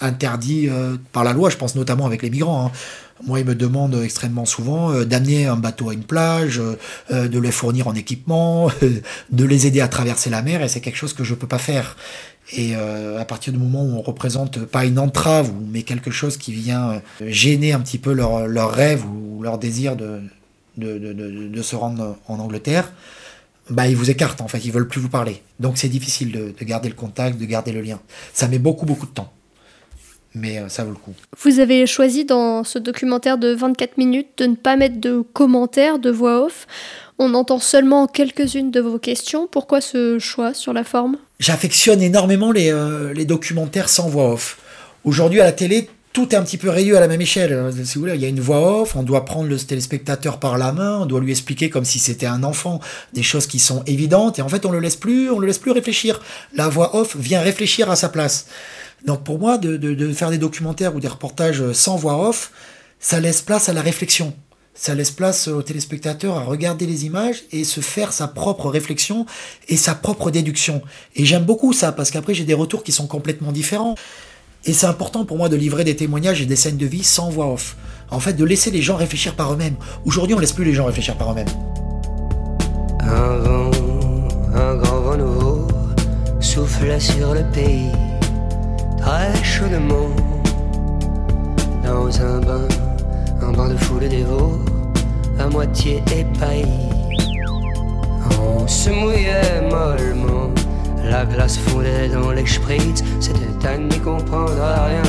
interdites 0.00 0.70
euh, 0.70 0.96
par 1.12 1.24
la 1.24 1.32
loi. 1.32 1.50
Je 1.50 1.56
pense 1.56 1.74
notamment 1.74 2.06
avec 2.06 2.22
les 2.22 2.30
migrants. 2.30 2.66
Hein. 2.66 2.72
Moi, 3.26 3.40
ils 3.40 3.46
me 3.46 3.54
demandent 3.54 3.98
extrêmement 4.02 4.44
souvent 4.44 4.92
euh, 4.92 5.04
d'amener 5.04 5.46
un 5.46 5.56
bateau 5.56 5.88
à 5.88 5.94
une 5.94 6.04
plage, 6.04 6.60
euh, 7.10 7.28
de 7.28 7.38
les 7.38 7.50
fournir 7.50 7.88
en 7.88 7.94
équipement, 7.94 8.70
de 9.30 9.44
les 9.44 9.66
aider 9.66 9.80
à 9.80 9.88
traverser 9.88 10.30
la 10.30 10.42
mer, 10.42 10.62
et 10.62 10.68
c'est 10.68 10.80
quelque 10.80 10.96
chose 10.96 11.14
que 11.14 11.24
je 11.24 11.34
peux 11.34 11.46
pas 11.46 11.58
faire. 11.58 11.96
Et 12.52 12.76
à 12.76 13.24
partir 13.24 13.52
du 13.52 13.58
moment 13.58 13.82
où 13.82 13.96
on 13.98 14.02
représente 14.02 14.60
pas 14.66 14.84
une 14.84 15.00
entrave, 15.00 15.50
mais 15.68 15.82
quelque 15.82 16.12
chose 16.12 16.36
qui 16.36 16.52
vient 16.52 17.02
gêner 17.20 17.72
un 17.72 17.80
petit 17.80 17.98
peu 17.98 18.12
leur, 18.12 18.70
rêve 18.70 19.04
ou 19.04 19.42
leur 19.42 19.58
désir 19.58 19.96
de, 19.96 20.20
de, 20.76 20.96
de, 20.96 21.62
se 21.62 21.74
rendre 21.74 22.16
en 22.28 22.38
Angleterre, 22.38 22.92
bah, 23.68 23.88
ils 23.88 23.96
vous 23.96 24.12
écartent 24.12 24.42
en 24.42 24.46
fait, 24.46 24.64
ils 24.64 24.70
veulent 24.70 24.86
plus 24.86 25.00
vous 25.00 25.08
parler. 25.08 25.42
Donc 25.58 25.76
c'est 25.76 25.88
difficile 25.88 26.30
de 26.30 26.64
garder 26.64 26.88
le 26.88 26.94
contact, 26.94 27.36
de 27.36 27.46
garder 27.46 27.72
le 27.72 27.80
lien. 27.80 27.98
Ça 28.32 28.46
met 28.46 28.60
beaucoup 28.60 28.86
beaucoup 28.86 29.06
de 29.06 29.10
temps. 29.10 29.32
Mais 30.36 30.58
euh, 30.58 30.68
ça 30.68 30.84
vaut 30.84 30.90
le 30.90 30.96
coup. 30.96 31.14
Vous 31.42 31.60
avez 31.60 31.86
choisi 31.86 32.26
dans 32.26 32.62
ce 32.62 32.78
documentaire 32.78 33.38
de 33.38 33.54
24 33.54 33.96
minutes 33.96 34.28
de 34.36 34.44
ne 34.44 34.54
pas 34.54 34.76
mettre 34.76 35.00
de 35.00 35.22
commentaires, 35.32 35.98
de 35.98 36.10
voix 36.10 36.44
off. 36.44 36.66
On 37.18 37.32
entend 37.32 37.58
seulement 37.58 38.06
quelques-unes 38.06 38.70
de 38.70 38.80
vos 38.80 38.98
questions. 38.98 39.48
Pourquoi 39.50 39.80
ce 39.80 40.18
choix 40.18 40.52
sur 40.52 40.74
la 40.74 40.84
forme? 40.84 41.16
J'affectionne 41.40 42.02
énormément 42.02 42.52
les, 42.52 42.70
euh, 42.70 43.14
les, 43.14 43.24
documentaires 43.24 43.88
sans 43.88 44.10
voix 44.10 44.32
off. 44.32 44.58
Aujourd'hui, 45.04 45.40
à 45.40 45.44
la 45.44 45.52
télé, 45.52 45.88
tout 46.12 46.34
est 46.34 46.36
un 46.36 46.42
petit 46.42 46.58
peu 46.58 46.68
réduit 46.68 46.94
à 46.94 47.00
la 47.00 47.08
même 47.08 47.22
échelle. 47.22 47.70
Si 47.84 47.94
vous 47.94 48.00
voulez, 48.00 48.14
il 48.14 48.20
y 48.20 48.26
a 48.26 48.28
une 48.28 48.40
voix 48.40 48.82
off, 48.82 48.94
on 48.94 49.02
doit 49.02 49.24
prendre 49.24 49.48
le 49.48 49.58
téléspectateur 49.58 50.38
par 50.38 50.58
la 50.58 50.72
main, 50.72 50.98
on 51.00 51.06
doit 51.06 51.20
lui 51.20 51.30
expliquer 51.30 51.70
comme 51.70 51.86
si 51.86 51.98
c'était 51.98 52.26
un 52.26 52.42
enfant 52.42 52.80
des 53.14 53.22
choses 53.22 53.46
qui 53.46 53.58
sont 53.58 53.82
évidentes, 53.86 54.38
et 54.38 54.42
en 54.42 54.48
fait, 54.48 54.66
on 54.66 54.70
le 54.70 54.80
laisse 54.80 54.96
plus, 54.96 55.30
on 55.30 55.38
le 55.38 55.46
laisse 55.46 55.58
plus 55.58 55.72
réfléchir. 55.72 56.20
La 56.54 56.68
voix 56.68 56.96
off 56.96 57.16
vient 57.16 57.40
réfléchir 57.40 57.90
à 57.90 57.96
sa 57.96 58.10
place. 58.10 58.46
Donc 59.04 59.24
pour 59.24 59.38
moi, 59.38 59.58
de, 59.58 59.76
de, 59.76 59.94
de 59.94 60.12
faire 60.12 60.30
des 60.30 60.38
documentaires 60.38 60.96
ou 60.96 61.00
des 61.00 61.08
reportages 61.08 61.72
sans 61.72 61.96
voix 61.96 62.28
off, 62.28 62.52
ça 62.98 63.20
laisse 63.20 63.42
place 63.42 63.68
à 63.68 63.72
la 63.72 63.82
réflexion 63.82 64.34
ça 64.76 64.94
laisse 64.94 65.10
place 65.10 65.48
au 65.48 65.62
téléspectateur 65.62 66.36
à 66.36 66.44
regarder 66.44 66.86
les 66.86 67.06
images 67.06 67.44
et 67.50 67.64
se 67.64 67.80
faire 67.80 68.12
sa 68.12 68.28
propre 68.28 68.68
réflexion 68.68 69.26
et 69.68 69.76
sa 69.76 69.94
propre 69.94 70.30
déduction. 70.30 70.82
Et 71.16 71.24
j'aime 71.24 71.44
beaucoup 71.44 71.72
ça 71.72 71.92
parce 71.92 72.10
qu'après 72.10 72.34
j'ai 72.34 72.44
des 72.44 72.54
retours 72.54 72.84
qui 72.84 72.92
sont 72.92 73.06
complètement 73.06 73.52
différents. 73.52 73.94
Et 74.66 74.72
c'est 74.72 74.86
important 74.86 75.24
pour 75.24 75.38
moi 75.38 75.48
de 75.48 75.56
livrer 75.56 75.84
des 75.84 75.96
témoignages 75.96 76.42
et 76.42 76.46
des 76.46 76.56
scènes 76.56 76.76
de 76.76 76.86
vie 76.86 77.04
sans 77.04 77.30
voix 77.30 77.50
off. 77.50 77.76
En 78.10 78.20
fait, 78.20 78.34
de 78.34 78.44
laisser 78.44 78.70
les 78.70 78.82
gens 78.82 78.96
réfléchir 78.96 79.34
par 79.34 79.52
eux-mêmes. 79.52 79.76
Aujourd'hui, 80.04 80.34
on 80.34 80.38
laisse 80.38 80.52
plus 80.52 80.64
les 80.64 80.74
gens 80.74 80.84
réfléchir 80.84 81.16
par 81.16 81.32
eux-mêmes. 81.32 81.48
Un 83.00 83.36
vent, 83.38 83.70
un 84.54 84.76
grand 84.76 85.00
vent 85.00 85.16
nouveau 85.16 85.68
souffle 86.40 87.00
sur 87.00 87.34
le 87.34 87.42
pays, 87.52 87.90
très 89.06 89.44
chaudement, 89.44 90.10
dans 91.84 92.10
un 92.20 92.40
bain 92.40 92.66
un 93.40 93.52
bain 93.52 93.68
de 93.68 93.76
foule 93.76 94.08
dévot, 94.08 94.58
à 95.38 95.46
moitié 95.46 96.02
épaillis. 96.10 96.90
On 98.40 98.66
se 98.66 98.90
mouillait 98.90 99.62
mollement, 99.70 100.50
la 101.04 101.24
glace 101.24 101.56
fondait 101.56 102.08
dans 102.08 102.32
les 102.32 102.46
spritz, 102.46 103.04
c'était 103.20 103.68
à 103.68 103.78
n'y 103.78 104.00
comprendre 104.00 104.60
rien. 104.88 105.06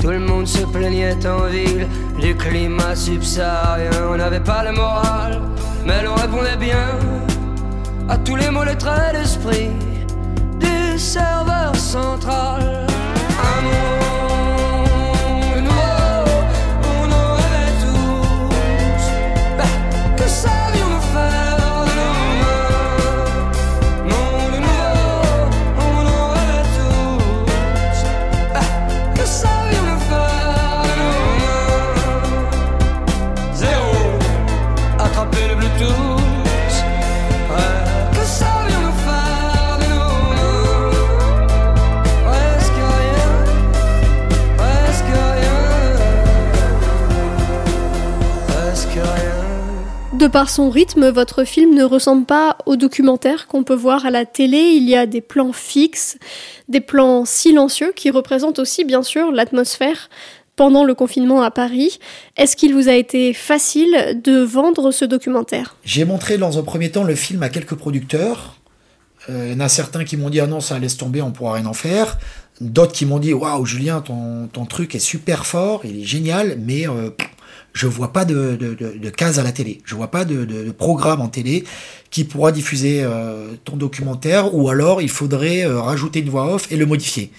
Tout 0.00 0.10
le 0.10 0.18
monde 0.18 0.48
se 0.48 0.64
plaignait 0.66 1.24
en 1.26 1.46
ville 1.46 1.86
du 2.20 2.34
climat 2.34 2.96
subsaharien. 2.96 3.90
On 4.10 4.16
n'avait 4.16 4.40
pas 4.52 4.64
le 4.64 4.72
moral, 4.72 5.40
mais 5.86 6.02
l'on 6.02 6.14
répondait 6.14 6.56
bien 6.58 6.88
à 8.08 8.16
tous 8.18 8.34
les 8.34 8.50
mots, 8.50 8.64
les 8.64 8.76
traits 8.76 9.14
d'esprit 9.14 9.70
du 10.58 10.98
serveur 10.98 11.76
central. 11.76 12.65
De 50.26 50.30
par 50.32 50.50
son 50.50 50.70
rythme, 50.70 51.08
votre 51.10 51.44
film 51.44 51.72
ne 51.72 51.84
ressemble 51.84 52.26
pas 52.26 52.58
au 52.66 52.74
documentaire 52.74 53.46
qu'on 53.46 53.62
peut 53.62 53.76
voir 53.76 54.06
à 54.06 54.10
la 54.10 54.26
télé. 54.26 54.58
Il 54.74 54.82
y 54.82 54.96
a 54.96 55.06
des 55.06 55.20
plans 55.20 55.52
fixes, 55.52 56.18
des 56.68 56.80
plans 56.80 57.24
silencieux 57.24 57.92
qui 57.94 58.10
représentent 58.10 58.58
aussi 58.58 58.82
bien 58.82 59.04
sûr 59.04 59.30
l'atmosphère 59.30 60.10
pendant 60.56 60.82
le 60.82 60.96
confinement 60.96 61.42
à 61.42 61.52
Paris. 61.52 62.00
Est-ce 62.36 62.56
qu'il 62.56 62.74
vous 62.74 62.88
a 62.88 62.94
été 62.94 63.34
facile 63.34 64.20
de 64.20 64.40
vendre 64.40 64.90
ce 64.90 65.04
documentaire? 65.04 65.76
J'ai 65.84 66.04
montré 66.04 66.38
dans 66.38 66.58
un 66.58 66.62
premier 66.64 66.90
temps 66.90 67.04
le 67.04 67.14
film 67.14 67.44
à 67.44 67.48
quelques 67.48 67.76
producteurs. 67.76 68.56
Euh, 69.28 69.46
il 69.46 69.52
y 69.52 69.56
en 69.56 69.60
a 69.60 69.68
certains 69.68 70.02
qui 70.02 70.16
m'ont 70.16 70.28
dit 70.28 70.40
ah 70.40 70.48
non 70.48 70.58
ça 70.58 70.80
laisse 70.80 70.96
tomber, 70.96 71.22
on 71.22 71.30
pourra 71.30 71.52
rien 71.52 71.66
en 71.66 71.72
faire. 71.72 72.18
D'autres 72.60 72.92
qui 72.92 73.06
m'ont 73.06 73.20
dit 73.20 73.32
waouh 73.32 73.64
Julien 73.64 74.00
ton, 74.00 74.48
ton 74.48 74.66
truc 74.66 74.96
est 74.96 74.98
super 74.98 75.46
fort, 75.46 75.82
il 75.84 76.00
est 76.00 76.04
génial, 76.04 76.58
mais 76.58 76.88
euh, 76.88 77.10
je 77.76 77.86
vois 77.86 78.10
pas 78.10 78.24
de, 78.24 78.56
de, 78.56 78.74
de, 78.74 79.10
case 79.10 79.38
à 79.38 79.42
la 79.42 79.52
télé, 79.52 79.82
je 79.84 79.94
vois 79.94 80.10
pas 80.10 80.24
de, 80.24 80.46
de 80.46 80.70
programme 80.70 81.20
en 81.20 81.28
télé 81.28 81.64
qui 82.10 82.24
pourra 82.24 82.50
diffuser 82.50 83.02
euh, 83.02 83.52
ton 83.64 83.76
documentaire, 83.76 84.54
ou 84.54 84.70
alors 84.70 85.02
il 85.02 85.10
faudrait 85.10 85.66
euh, 85.66 85.78
rajouter 85.78 86.20
une 86.20 86.30
voix 86.30 86.54
off 86.54 86.72
et 86.72 86.76
le 86.76 86.86
modifier. 86.86 87.30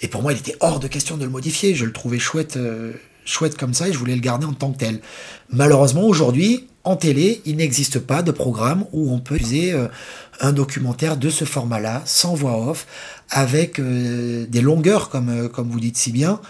Et 0.00 0.08
pour 0.08 0.22
moi, 0.22 0.32
il 0.32 0.38
était 0.38 0.56
hors 0.60 0.80
de 0.80 0.88
question 0.88 1.18
de 1.18 1.24
le 1.24 1.30
modifier. 1.30 1.74
Je 1.74 1.84
le 1.84 1.92
trouvais 1.92 2.18
chouette, 2.18 2.56
euh, 2.56 2.92
chouette 3.26 3.58
comme 3.58 3.74
ça 3.74 3.88
et 3.88 3.92
je 3.92 3.98
voulais 3.98 4.14
le 4.14 4.22
garder 4.22 4.46
en 4.46 4.54
tant 4.54 4.72
que 4.72 4.78
tel. 4.78 5.00
Malheureusement, 5.50 6.04
aujourd'hui, 6.04 6.68
en 6.84 6.96
télé, 6.96 7.42
il 7.44 7.56
n'existe 7.56 7.98
pas 7.98 8.22
de 8.22 8.30
programme 8.30 8.86
où 8.92 9.12
on 9.12 9.18
peut 9.18 9.36
utiliser 9.36 9.74
un 10.40 10.52
documentaire 10.52 11.16
de 11.16 11.28
ce 11.28 11.44
format-là, 11.44 12.02
sans 12.04 12.34
voix 12.34 12.70
off, 12.70 12.86
avec 13.28 13.80
des 13.80 14.60
longueurs, 14.60 15.08
comme, 15.08 15.48
comme 15.48 15.68
vous 15.68 15.80
dites 15.80 15.96
si 15.96 16.12
bien. 16.12 16.40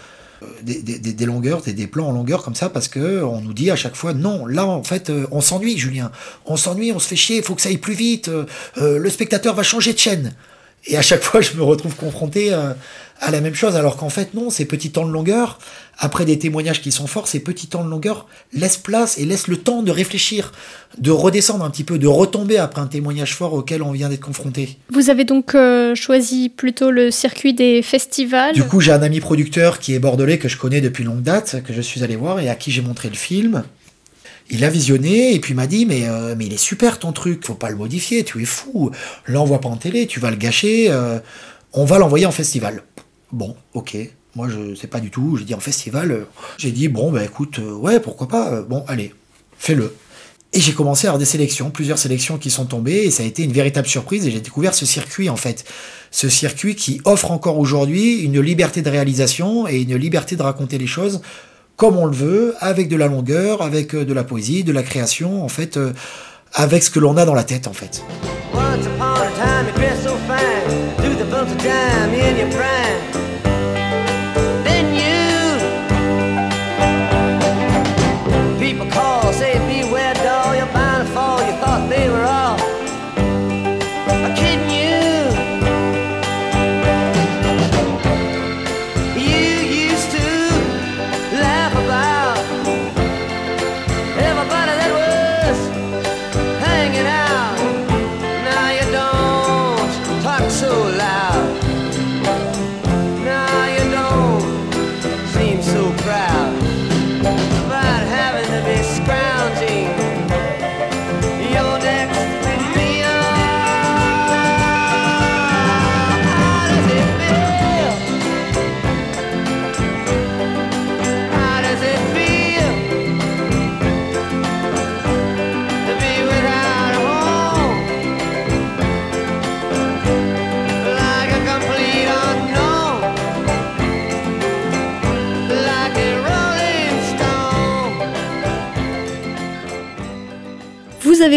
Euh, 0.43 0.45
des, 0.61 0.81
des, 0.81 1.25
longueurs, 1.25 1.61
des, 1.61 1.73
des, 1.73 1.87
plans 1.87 2.09
en 2.09 2.11
longueur 2.11 2.43
comme 2.43 2.53
ça, 2.53 2.69
parce 2.69 2.87
que 2.87 3.23
on 3.23 3.41
nous 3.41 3.53
dit 3.53 3.71
à 3.71 3.75
chaque 3.75 3.95
fois 3.95 4.13
non, 4.13 4.45
là 4.45 4.67
en 4.67 4.83
fait 4.83 5.09
euh, 5.09 5.25
on 5.31 5.41
s'ennuie, 5.41 5.77
Julien, 5.77 6.11
on 6.45 6.57
s'ennuie, 6.57 6.91
on 6.91 6.99
se 6.99 7.07
fait 7.07 7.15
chier, 7.15 7.37
il 7.37 7.43
faut 7.43 7.55
que 7.55 7.61
ça 7.61 7.69
aille 7.69 7.77
plus 7.77 7.95
vite, 7.95 8.29
euh, 8.29 8.45
le 8.75 9.09
spectateur 9.09 9.55
va 9.55 9.63
changer 9.63 9.93
de 9.93 9.97
chaîne. 9.97 10.33
Et 10.87 10.97
à 10.97 11.01
chaque 11.01 11.23
fois, 11.23 11.41
je 11.41 11.53
me 11.53 11.63
retrouve 11.63 11.95
confronté 11.95 12.53
à 13.19 13.31
la 13.31 13.41
même 13.41 13.55
chose, 13.55 13.75
alors 13.75 13.97
qu'en 13.97 14.09
fait, 14.09 14.33
non, 14.33 14.49
ces 14.49 14.65
petits 14.65 14.91
temps 14.91 15.05
de 15.05 15.11
longueur, 15.11 15.59
après 15.97 16.25
des 16.25 16.37
témoignages 16.37 16.81
qui 16.81 16.91
sont 16.91 17.07
forts, 17.07 17.27
ces 17.27 17.39
petits 17.39 17.67
temps 17.67 17.83
de 17.83 17.89
longueur 17.89 18.27
laissent 18.53 18.77
place 18.77 19.17
et 19.17 19.25
laissent 19.25 19.47
le 19.47 19.57
temps 19.57 19.81
de 19.81 19.91
réfléchir, 19.91 20.51
de 20.99 21.09
redescendre 21.09 21.65
un 21.65 21.69
petit 21.69 21.83
peu, 21.83 21.97
de 21.97 22.07
retomber 22.07 22.57
après 22.57 22.81
un 22.81 22.87
témoignage 22.87 23.33
fort 23.33 23.53
auquel 23.53 23.81
on 23.81 23.91
vient 23.91 24.09
d'être 24.09 24.21
confronté. 24.21 24.77
Vous 24.91 25.09
avez 25.09 25.23
donc 25.23 25.55
euh, 25.55 25.95
choisi 25.95 26.49
plutôt 26.49 26.91
le 26.91 27.09
circuit 27.09 27.53
des 27.53 27.81
festivals 27.81 28.53
Du 28.53 28.63
coup, 28.63 28.79
j'ai 28.79 28.91
un 28.91 29.01
ami 29.01 29.19
producteur 29.19 29.79
qui 29.79 29.93
est 29.95 29.99
bordelais, 29.99 30.37
que 30.37 30.47
je 30.47 30.57
connais 30.57 30.81
depuis 30.81 31.03
longue 31.03 31.23
date, 31.23 31.63
que 31.65 31.73
je 31.73 31.81
suis 31.81 32.03
allé 32.03 32.15
voir 32.15 32.39
et 32.39 32.49
à 32.49 32.55
qui 32.55 32.71
j'ai 32.71 32.81
montré 32.81 33.09
le 33.09 33.15
film. 33.15 33.63
Il 34.49 34.63
a 34.63 34.69
visionné 34.69 35.33
et 35.33 35.39
puis 35.39 35.53
m'a 35.53 35.67
dit 35.67 35.85
mais, 35.85 36.07
euh, 36.07 36.35
mais 36.37 36.45
il 36.45 36.53
est 36.53 36.57
super 36.57 36.99
ton 36.99 37.11
truc, 37.11 37.45
faut 37.45 37.53
pas 37.53 37.69
le 37.69 37.75
modifier, 37.75 38.23
tu 38.23 38.41
es 38.41 38.45
fou, 38.45 38.91
l'envoie 39.25 39.59
pas 39.59 39.69
en 39.69 39.75
télé, 39.75 40.07
tu 40.07 40.19
vas 40.19 40.31
le 40.31 40.37
gâcher, 40.37 40.87
euh, 40.89 41.19
on 41.73 41.85
va 41.85 41.97
l'envoyer 41.97 42.25
en 42.25 42.31
festival. 42.31 42.83
Bon, 43.31 43.55
ok. 43.73 43.97
Moi, 44.35 44.47
je 44.49 44.75
sais 44.75 44.87
pas 44.87 44.99
du 44.99 45.09
tout. 45.09 45.35
J'ai 45.37 45.45
dit 45.45 45.55
en 45.55 45.59
festival. 45.59 46.11
Euh, 46.11 46.25
j'ai 46.57 46.71
dit, 46.71 46.87
bon, 46.89 47.11
bah 47.11 47.23
écoute, 47.23 47.59
ouais, 47.59 47.99
pourquoi 47.99 48.27
pas. 48.27 48.61
Bon, 48.61 48.83
allez, 48.87 49.13
fais-le. 49.57 49.95
Et 50.53 50.61
j'ai 50.61 50.73
commencé 50.73 51.07
à 51.07 51.09
avoir 51.09 51.19
des 51.19 51.25
sélections, 51.25 51.71
plusieurs 51.71 51.97
sélections 51.97 52.37
qui 52.37 52.49
sont 52.49 52.65
tombées, 52.65 53.03
et 53.03 53.11
ça 53.11 53.23
a 53.23 53.25
été 53.25 53.43
une 53.43 53.51
véritable 53.51 53.87
surprise, 53.87 54.25
et 54.25 54.31
j'ai 54.31 54.39
découvert 54.39 54.73
ce 54.73 54.85
circuit, 54.85 55.29
en 55.29 55.35
fait. 55.35 55.65
Ce 56.09 56.29
circuit 56.29 56.75
qui 56.75 57.01
offre 57.03 57.31
encore 57.31 57.59
aujourd'hui 57.59 58.19
une 58.19 58.39
liberté 58.39 58.81
de 58.81 58.89
réalisation 58.89 59.67
et 59.67 59.81
une 59.81 59.95
liberté 59.95 60.35
de 60.35 60.41
raconter 60.41 60.77
les 60.77 60.87
choses 60.87 61.21
comme 61.77 61.95
on 61.95 62.05
le 62.05 62.15
veut, 62.15 62.55
avec 62.59 62.89
de 62.89 62.97
la 62.97 63.07
longueur, 63.07 63.61
avec 63.61 63.95
de 63.95 64.13
la 64.13 64.23
poésie, 64.23 64.63
de 64.63 64.73
la 64.73 64.83
création, 64.83 65.43
en 65.45 65.47
fait, 65.47 65.79
avec 66.53 66.83
ce 66.83 66.89
que 66.89 66.99
l'on 66.99 67.15
a 67.17 67.25
dans 67.25 67.35
la 67.35 67.43
tête, 67.43 67.67
en 67.67 67.73
fait. 67.73 68.03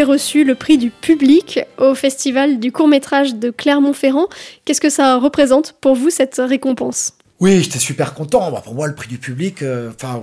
Reçu 0.03 0.45
le 0.45 0.55
prix 0.55 0.79
du 0.79 0.91
public 0.91 1.61
au 1.79 1.95
festival 1.95 2.59
du 2.61 2.73
court-métrage 2.73 3.35
de 3.35 3.51
Clermont-Ferrand. 3.51 4.29
Qu'est-ce 4.65 4.81
que 4.81 4.91
ça 4.91 5.17
représente 5.17 5.75
pour 5.81 5.95
vous 5.95 6.11
cette 6.11 6.37
récompense? 6.37 7.13
Oui, 7.41 7.63
j'étais 7.63 7.79
super 7.79 8.15
content. 8.15 8.51
Bah, 8.51 8.61
pour 8.63 8.75
moi, 8.75 8.87
le 8.87 8.95
prix 8.95 9.09
du 9.09 9.19
public, 9.19 9.63
euh, 9.63 9.91
enfin, 9.95 10.23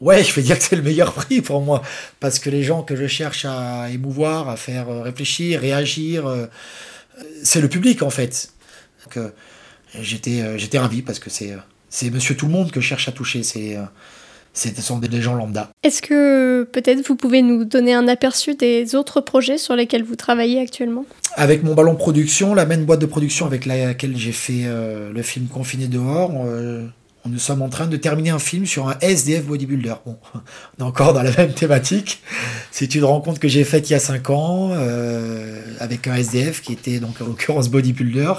ouais, 0.00 0.22
je 0.22 0.32
vais 0.32 0.42
dire 0.42 0.56
que 0.56 0.64
c'est 0.64 0.76
le 0.76 0.82
meilleur 0.82 1.12
prix 1.14 1.40
pour 1.40 1.60
moi 1.60 1.82
parce 2.20 2.38
que 2.38 2.48
les 2.48 2.62
gens 2.62 2.82
que 2.82 2.94
je 2.94 3.06
cherche 3.06 3.44
à 3.44 3.90
émouvoir, 3.90 4.48
à 4.48 4.56
faire 4.56 4.88
euh, 4.88 5.02
réfléchir, 5.02 5.60
réagir, 5.60 6.26
euh, 6.26 6.46
c'est 7.42 7.60
le 7.60 7.68
public 7.68 8.02
en 8.02 8.10
fait. 8.10 8.52
J'étais, 9.98 10.58
j'étais 10.58 10.78
ravi 10.78 11.00
parce 11.00 11.18
que 11.18 11.30
c'est, 11.30 11.56
c'est 11.88 12.10
Monsieur 12.10 12.36
Tout 12.36 12.46
le 12.46 12.52
Monde 12.52 12.70
que 12.70 12.80
je 12.80 12.86
cherche 12.86 13.08
à 13.08 13.12
toucher. 13.12 13.42
C'est 13.42 13.78
ce 14.58 14.82
sont 14.82 14.98
des 14.98 15.22
gens 15.22 15.34
lambda. 15.34 15.70
Est-ce 15.82 16.02
que 16.02 16.64
peut-être 16.64 17.06
vous 17.06 17.14
pouvez 17.14 17.42
nous 17.42 17.64
donner 17.64 17.94
un 17.94 18.08
aperçu 18.08 18.54
des 18.54 18.94
autres 18.94 19.20
projets 19.20 19.58
sur 19.58 19.76
lesquels 19.76 20.02
vous 20.02 20.16
travaillez 20.16 20.60
actuellement? 20.60 21.04
Avec 21.36 21.62
mon 21.62 21.74
ballon 21.74 21.94
production, 21.94 22.54
la 22.54 22.66
même 22.66 22.84
boîte 22.84 23.00
de 23.00 23.06
production 23.06 23.46
avec 23.46 23.66
laquelle 23.66 24.16
j'ai 24.16 24.32
fait 24.32 24.62
euh, 24.64 25.12
le 25.12 25.22
film 25.22 25.46
Confiné 25.46 25.86
dehors, 25.86 26.32
euh, 26.46 26.84
nous 27.26 27.38
sommes 27.38 27.62
en 27.62 27.68
train 27.68 27.86
de 27.86 27.96
terminer 27.96 28.30
un 28.30 28.38
film 28.38 28.66
sur 28.66 28.88
un 28.88 28.96
SDF 29.00 29.44
bodybuilder. 29.44 29.94
Bon, 30.04 30.16
on 30.78 30.82
est 30.82 30.86
encore 30.86 31.12
dans 31.12 31.22
la 31.22 31.30
même 31.30 31.52
thématique. 31.52 32.22
C'est 32.70 32.94
une 32.94 33.04
rencontre 33.04 33.38
que 33.38 33.48
j'ai 33.48 33.64
faite 33.64 33.88
il 33.90 33.92
y 33.92 33.96
a 33.96 34.00
5 34.00 34.30
ans 34.30 34.70
euh, 34.72 35.62
avec 35.78 36.08
un 36.08 36.14
SDF 36.16 36.62
qui 36.62 36.72
était 36.72 36.98
donc 36.98 37.20
en 37.20 37.26
l'occurrence 37.26 37.68
bodybuilder 37.68 38.32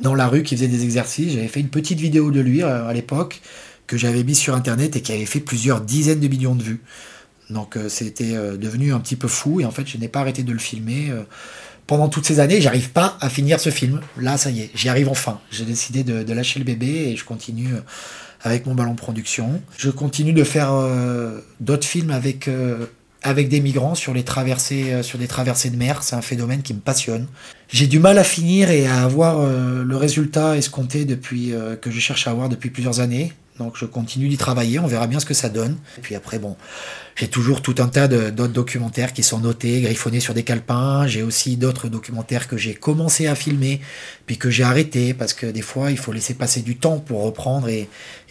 dans 0.00 0.14
la 0.14 0.26
rue 0.26 0.42
qui 0.42 0.56
faisait 0.56 0.68
des 0.68 0.84
exercices. 0.84 1.32
J'avais 1.32 1.48
fait 1.48 1.60
une 1.60 1.68
petite 1.68 2.00
vidéo 2.00 2.30
de 2.30 2.40
lui 2.40 2.62
à 2.62 2.92
l'époque 2.92 3.40
que 3.86 3.96
j'avais 3.96 4.24
mis 4.24 4.34
sur 4.34 4.54
internet 4.54 4.96
et 4.96 5.02
qui 5.02 5.12
avait 5.12 5.26
fait 5.26 5.40
plusieurs 5.40 5.80
dizaines 5.80 6.20
de 6.20 6.28
millions 6.28 6.54
de 6.54 6.62
vues. 6.62 6.80
Donc 7.50 7.76
euh, 7.76 7.88
c'était 7.88 8.34
euh, 8.34 8.56
devenu 8.56 8.92
un 8.92 9.00
petit 9.00 9.16
peu 9.16 9.28
fou 9.28 9.60
et 9.60 9.64
en 9.64 9.70
fait 9.70 9.86
je 9.86 9.98
n'ai 9.98 10.08
pas 10.08 10.20
arrêté 10.20 10.42
de 10.42 10.52
le 10.52 10.58
filmer. 10.58 11.10
Euh, 11.10 11.22
pendant 11.86 12.08
toutes 12.08 12.24
ces 12.24 12.40
années, 12.40 12.62
j'arrive 12.62 12.90
pas 12.90 13.18
à 13.20 13.28
finir 13.28 13.60
ce 13.60 13.68
film. 13.68 14.00
Là, 14.18 14.38
ça 14.38 14.50
y 14.50 14.62
est, 14.62 14.70
j'y 14.74 14.88
arrive 14.88 15.10
enfin. 15.10 15.40
J'ai 15.50 15.66
décidé 15.66 16.02
de, 16.02 16.32
lâcher 16.32 16.58
le 16.58 16.64
bébé 16.64 17.10
et 17.10 17.16
je 17.16 17.26
continue 17.26 17.74
avec 18.40 18.64
mon 18.64 18.74
ballon 18.74 18.94
production. 18.94 19.60
Je 19.76 19.90
continue 19.90 20.32
de 20.32 20.44
faire 20.44 20.72
d'autres 21.60 21.86
films 21.86 22.10
avec 22.10 22.48
avec 23.20 23.50
des 23.50 23.60
migrants 23.60 23.94
sur 23.94 24.14
les 24.14 24.22
traversées 24.22 25.02
sur 25.02 25.18
des 25.18 25.28
traversées 25.28 25.68
de 25.68 25.76
mer. 25.76 26.02
C'est 26.02 26.16
un 26.16 26.22
phénomène 26.22 26.62
qui 26.62 26.72
me 26.72 26.80
passionne. 26.80 27.26
J'ai 27.68 27.86
du 27.86 27.98
mal 27.98 28.16
à 28.16 28.24
finir 28.24 28.70
et 28.70 28.86
à 28.86 29.02
avoir 29.02 29.46
le 29.46 29.96
résultat 29.98 30.56
escompté 30.56 31.04
depuis 31.04 31.52
que 31.82 31.90
je 31.90 32.00
cherche 32.00 32.26
à 32.26 32.30
avoir 32.30 32.48
depuis 32.48 32.70
plusieurs 32.70 33.00
années. 33.00 33.34
Donc 33.58 33.76
je 33.76 33.84
continue 33.84 34.28
d'y 34.28 34.36
travailler, 34.36 34.78
on 34.80 34.86
verra 34.86 35.06
bien 35.06 35.20
ce 35.20 35.26
que 35.26 35.34
ça 35.34 35.48
donne. 35.48 35.76
Et 35.96 36.00
puis 36.00 36.14
après, 36.14 36.38
bon, 36.38 36.56
j'ai 37.16 37.28
toujours 37.28 37.62
tout 37.62 37.76
un 37.78 37.86
tas 37.86 38.08
d'autres 38.08 38.52
documentaires 38.52 39.12
qui 39.12 39.22
sont 39.22 39.38
notés, 39.38 39.80
griffonnés 39.82 40.20
sur 40.20 40.34
des 40.34 40.42
calepins. 40.42 41.06
J'ai 41.06 41.22
aussi 41.22 41.56
d'autres 41.56 41.88
documentaires 41.88 42.48
que 42.48 42.56
j'ai 42.56 42.74
commencé 42.74 43.26
à 43.28 43.34
filmer, 43.34 43.80
puis 44.26 44.36
que 44.36 44.50
j'ai 44.50 44.64
arrêté, 44.64 45.14
parce 45.14 45.32
que 45.32 45.46
des 45.46 45.62
fois, 45.62 45.90
il 45.90 45.96
faut 45.96 46.12
laisser 46.12 46.34
passer 46.34 46.60
du 46.62 46.76
temps 46.76 46.98
pour 46.98 47.22
reprendre 47.22 47.68
et, 47.68 47.88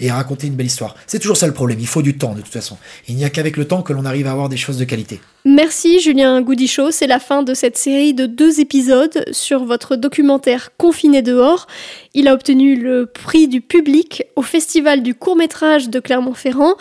raconter 0.09 0.47
une 0.47 0.55
belle 0.55 0.65
histoire. 0.65 0.95
C'est 1.07 1.19
toujours 1.19 1.37
ça 1.37 1.47
le 1.47 1.53
problème, 1.53 1.79
il 1.79 1.87
faut 1.87 2.01
du 2.01 2.17
temps 2.17 2.35
de 2.35 2.41
toute 2.41 2.51
façon. 2.51 2.77
Il 3.07 3.15
n'y 3.15 3.23
a 3.23 3.29
qu'avec 3.29 3.55
le 3.55 3.65
temps 3.65 3.81
que 3.81 3.93
l'on 3.93 4.03
arrive 4.03 4.27
à 4.27 4.31
avoir 4.31 4.49
des 4.49 4.57
choses 4.57 4.77
de 4.77 4.83
qualité. 4.83 5.21
Merci 5.45 5.99
Julien 5.99 6.41
Goudichaud, 6.41 6.91
c'est 6.91 7.07
la 7.07 7.19
fin 7.19 7.41
de 7.41 7.53
cette 7.53 7.77
série 7.77 8.13
de 8.13 8.25
deux 8.25 8.59
épisodes 8.59 9.25
sur 9.31 9.63
votre 9.63 9.95
documentaire 9.95 10.71
Confiné 10.77 11.21
dehors. 11.21 11.67
Il 12.13 12.27
a 12.27 12.33
obtenu 12.33 12.75
le 12.75 13.05
prix 13.05 13.47
du 13.47 13.61
public 13.61 14.23
au 14.35 14.41
Festival 14.41 15.03
du 15.03 15.15
court 15.15 15.35
métrage 15.35 15.89
de 15.89 15.99
Clermont-Ferrand 15.99 16.75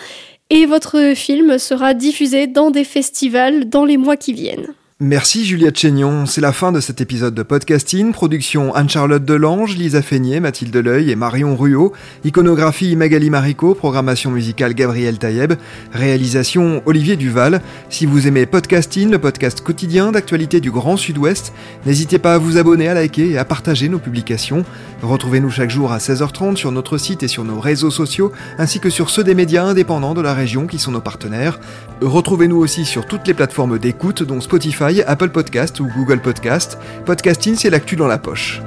et 0.54 0.66
votre 0.66 1.14
film 1.14 1.56
sera 1.56 1.94
diffusé 1.94 2.46
dans 2.46 2.70
des 2.70 2.84
festivals 2.84 3.70
dans 3.70 3.86
les 3.86 3.96
mois 3.96 4.18
qui 4.18 4.34
viennent. 4.34 4.74
Merci 5.04 5.44
Juliette 5.44 5.76
Chénion, 5.76 6.26
c'est 6.26 6.40
la 6.40 6.52
fin 6.52 6.70
de 6.70 6.78
cet 6.78 7.00
épisode 7.00 7.34
de 7.34 7.42
podcasting, 7.42 8.12
production 8.12 8.72
Anne-Charlotte 8.72 9.24
Delange, 9.24 9.74
Lisa 9.74 10.00
Feignet, 10.00 10.38
Mathilde 10.38 10.76
Leuil 10.76 11.10
et 11.10 11.16
Marion 11.16 11.56
Ruot, 11.56 11.92
iconographie 12.24 12.94
Magali 12.94 13.28
Marico, 13.28 13.74
programmation 13.74 14.30
musicale 14.30 14.74
Gabriel 14.74 15.18
Taïeb, 15.18 15.54
réalisation 15.92 16.82
Olivier 16.86 17.16
Duval. 17.16 17.62
Si 17.88 18.06
vous 18.06 18.28
aimez 18.28 18.46
podcasting, 18.46 19.10
le 19.10 19.18
podcast 19.18 19.60
quotidien 19.60 20.12
d'actualité 20.12 20.60
du 20.60 20.70
Grand 20.70 20.96
Sud-Ouest, 20.96 21.52
n'hésitez 21.84 22.20
pas 22.20 22.34
à 22.34 22.38
vous 22.38 22.56
abonner, 22.56 22.86
à 22.86 22.94
liker 22.94 23.28
et 23.28 23.38
à 23.38 23.44
partager 23.44 23.88
nos 23.88 23.98
publications. 23.98 24.64
Retrouvez-nous 25.02 25.50
chaque 25.50 25.70
jour 25.70 25.90
à 25.90 25.98
16h30 25.98 26.54
sur 26.54 26.70
notre 26.70 26.96
site 26.96 27.24
et 27.24 27.28
sur 27.28 27.42
nos 27.42 27.58
réseaux 27.58 27.90
sociaux, 27.90 28.30
ainsi 28.56 28.78
que 28.78 28.88
sur 28.88 29.10
ceux 29.10 29.24
des 29.24 29.34
médias 29.34 29.64
indépendants 29.64 30.14
de 30.14 30.20
la 30.20 30.32
région 30.32 30.68
qui 30.68 30.78
sont 30.78 30.92
nos 30.92 31.00
partenaires. 31.00 31.58
Retrouvez-nous 32.00 32.56
aussi 32.56 32.84
sur 32.84 33.04
toutes 33.04 33.26
les 33.26 33.34
plateformes 33.34 33.80
d'écoute, 33.80 34.22
dont 34.22 34.40
Spotify, 34.40 34.91
Apple 35.00 35.30
Podcast 35.30 35.80
ou 35.80 35.88
Google 35.96 36.20
Podcast. 36.20 36.76
Podcasting, 37.06 37.56
c'est 37.56 37.70
l'actu 37.70 37.96
dans 37.96 38.08
la 38.08 38.18
poche. 38.18 38.60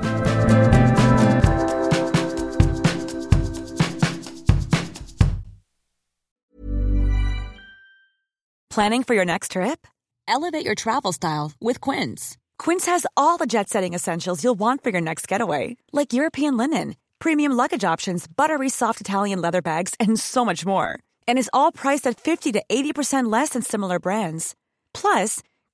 Planning 8.75 9.03
for 9.03 9.13
your 9.13 9.24
next 9.24 9.51
trip? 9.51 9.88
Elevate 10.27 10.65
your 10.65 10.75
travel 10.75 11.13
style 11.13 11.53
with 11.62 11.79
Quince. 11.79 12.36
Quince 12.58 12.86
has 12.88 13.05
all 13.15 13.38
the 13.38 13.46
jet 13.46 13.70
setting 13.70 13.94
essentials 13.94 14.44
you'll 14.44 14.60
want 14.60 14.84
for 14.84 14.89
your 14.89 15.00
next 15.00 15.29
getaway, 15.29 15.77
like 15.94 16.12
European 16.12 16.58
linen, 16.58 16.98
premium 17.20 17.53
luggage 17.53 17.86
options, 17.86 18.27
buttery 18.27 18.67
soft 18.67 19.00
Italian 19.00 19.39
leather 19.39 19.62
bags, 19.62 19.94
and 19.98 20.20
so 20.20 20.44
much 20.44 20.65
more. 20.65 21.00
And 21.25 21.39
is 21.39 21.50
all 21.53 21.72
priced 21.72 22.05
at 22.05 22.20
50 22.20 22.51
to 22.51 22.63
80% 22.70 23.32
less 23.32 23.51
than 23.51 23.62
similar 23.62 23.98
brands. 23.98 24.55
Plus, 24.94 25.41